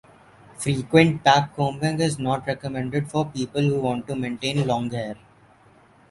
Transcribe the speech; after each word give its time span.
Frequent 0.57 1.23
backcombing 1.23 1.99
is 1.99 2.17
not 2.17 2.47
recommended 2.47 3.07
for 3.11 3.23
people 3.29 3.61
who 3.61 3.79
want 3.81 4.07
to 4.07 4.15
maintain 4.15 4.65
long 4.65 4.89
hair. 4.89 5.15